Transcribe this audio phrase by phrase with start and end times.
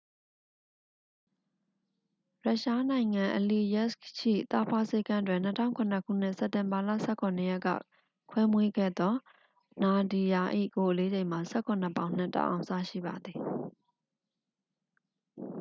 [2.45, 6.89] ရုရှားနိုင်ငံ အလီယက်စ်ခ် ရှိ သားဖွားဆေးခန်းတွင် 2007 ခုနှစ် စက်တင်ဘာလ
[7.19, 7.67] 17 ရက်က
[8.29, 9.13] ခွဲမွေးခဲ့သော
[9.83, 10.43] နာဒီယာ
[10.75, 13.37] ၏ကိုယ်အလေးချိန်မှာ 17 ပေါင်နှင့် 1 အောင်စရှိပါသည်